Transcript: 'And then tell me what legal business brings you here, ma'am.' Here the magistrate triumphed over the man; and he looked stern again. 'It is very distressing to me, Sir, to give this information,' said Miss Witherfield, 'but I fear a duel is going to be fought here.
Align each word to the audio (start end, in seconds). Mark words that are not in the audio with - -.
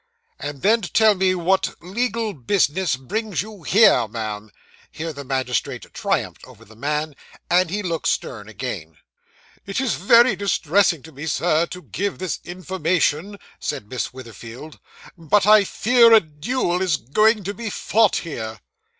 'And 0.39 0.63
then 0.63 0.81
tell 0.81 1.13
me 1.13 1.35
what 1.35 1.75
legal 1.79 2.33
business 2.33 2.95
brings 2.95 3.43
you 3.43 3.61
here, 3.61 4.07
ma'am.' 4.07 4.49
Here 4.89 5.13
the 5.13 5.23
magistrate 5.23 5.85
triumphed 5.93 6.43
over 6.43 6.65
the 6.65 6.75
man; 6.75 7.15
and 7.51 7.69
he 7.69 7.83
looked 7.83 8.07
stern 8.07 8.49
again. 8.49 8.97
'It 9.67 9.79
is 9.79 9.93
very 9.93 10.35
distressing 10.35 11.03
to 11.03 11.11
me, 11.11 11.27
Sir, 11.27 11.67
to 11.67 11.83
give 11.83 12.17
this 12.17 12.39
information,' 12.43 13.37
said 13.59 13.89
Miss 13.89 14.11
Witherfield, 14.11 14.79
'but 15.15 15.45
I 15.45 15.63
fear 15.65 16.11
a 16.13 16.19
duel 16.19 16.81
is 16.81 16.97
going 16.97 17.43
to 17.43 17.53
be 17.53 17.69
fought 17.69 18.15
here. 18.25 18.59